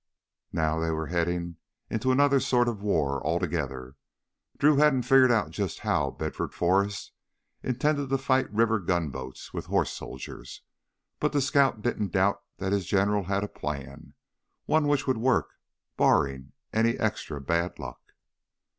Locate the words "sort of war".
2.39-3.23